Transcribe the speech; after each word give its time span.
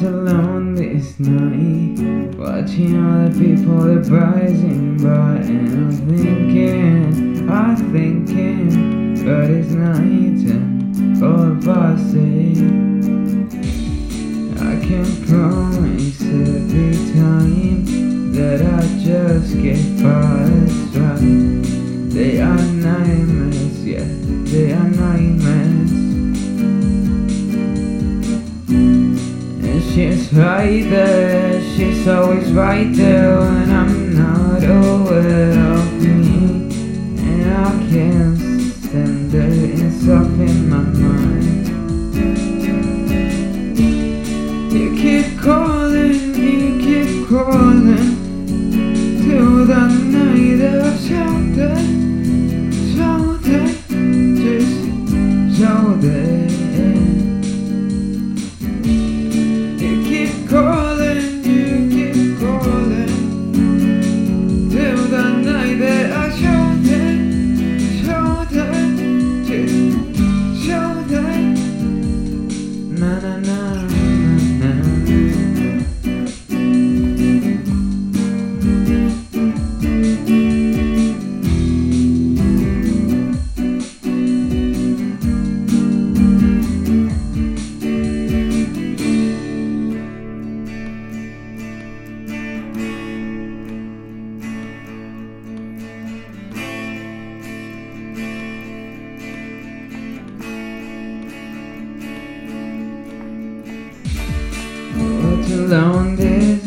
alone 0.00 0.74
this 0.74 1.18
night, 1.20 2.34
watching 2.38 2.96
all 3.04 3.28
the 3.28 3.38
people 3.38 3.80
that 3.80 4.08
rising 4.10 4.96
by, 4.96 5.36
and 5.36 5.68
I'm 5.68 5.92
thinking, 6.08 7.50
I'm 7.50 7.76
thinking, 7.92 9.24
but 9.24 9.50
it's 9.50 9.72
night 9.72 10.40
and 10.50 11.22
all 11.22 11.52
us 11.68 12.00
say, 12.10 12.52
I 14.58 14.74
can 14.84 15.06
promise 15.26 16.22
every 16.22 16.96
time 17.12 18.32
that 18.32 18.62
I 18.62 18.82
just 18.98 19.60
get 19.60 19.78
fast 20.00 20.96
right. 20.96 21.62
They 22.12 22.40
are 22.40 22.56
nightmares, 22.56 23.84
yeah, 23.84 24.21
right 30.32 30.88
there, 30.88 31.60
she's 31.74 32.08
always 32.08 32.50
right 32.52 32.90
there 32.94 33.38
when 33.38 33.70
I'm 33.70 34.14
not 34.16 34.62
aware 34.64 35.74
of 35.74 35.92
me. 36.02 36.72
And 37.18 37.52
I 37.52 37.70
can't 37.90 38.38
stand 38.72 39.34
it, 39.34 39.80
it's 39.80 40.08
up 40.08 40.26
in 40.26 40.70
my 40.70 40.78
mind. 40.78 41.52
You 44.72 44.96
keep 44.96 45.38
calling, 45.38 46.34
you 46.34 46.80
keep 46.80 47.28
calling 47.28 48.21
alone 105.64 106.16
night, 106.16 106.64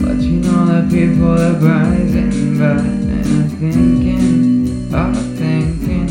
watching 0.00 0.44
all 0.48 0.66
the 0.66 0.82
people 0.90 1.34
that 1.36 1.60
rising 1.62 2.58
by, 2.58 2.80
and 2.80 3.26
I'm 3.26 3.48
thinking, 3.60 4.94
I'm 4.94 5.14
thinking, 5.36 6.08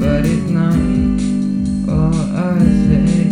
but 0.00 0.26
it's 0.26 0.50
night. 0.50 1.20
All 1.88 2.18
I 2.34 2.58
say, 2.86 3.28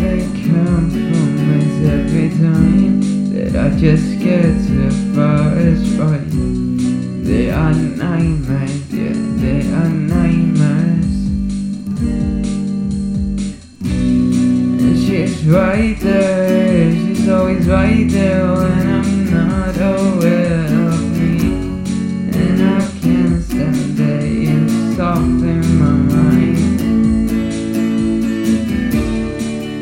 they 0.00 0.20
come 0.48 0.86
from 0.90 1.30
us 1.56 1.74
every 1.96 2.28
time 2.30 2.94
that 3.34 3.52
I 3.54 3.66
just 3.76 4.08
get 4.18 4.48
too 4.66 4.90
far 5.14 5.44
as 5.68 5.80
right. 5.98 6.28
They 7.24 7.46
are 7.50 7.74
nightmares, 7.74 8.67
there, 16.00 16.92
she's 16.92 17.28
always 17.28 17.66
right 17.68 18.08
there 18.08 18.52
when 18.52 18.88
I'm 18.88 19.30
not 19.30 19.76
aware 19.76 20.64
of 20.64 21.00
me. 21.18 21.38
And 22.32 22.62
I 22.62 22.80
can't 23.00 23.42
stand 23.42 23.98
it, 23.98 24.48
it's 24.48 24.98
off 25.00 25.18
in 25.18 25.78
my 25.78 25.90
mind. 26.14 26.80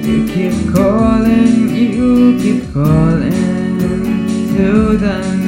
You 0.07 0.27
keep 0.27 0.75
calling, 0.75 1.69
you 1.75 2.39
keep 2.41 2.73
calling 2.73 4.27
to 4.57 4.97
the 4.97 5.46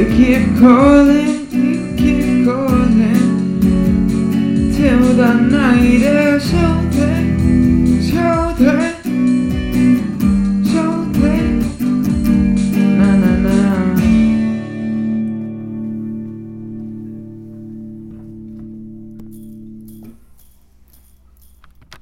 You 0.00 0.06
keep 0.06 0.58
calling, 0.58 1.50
you 1.50 1.94
keep 1.98 2.46
calling 2.46 3.60
till 4.72 5.14
the 5.14 5.34
night 5.34 6.00
is 6.00 6.54
over. 6.54 6.69